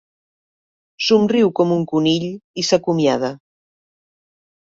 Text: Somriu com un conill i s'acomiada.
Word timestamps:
Somriu 1.07 1.51
com 1.59 1.73
un 1.75 1.83
conill 1.91 2.25
i 2.63 2.65
s'acomiada. 2.71 3.31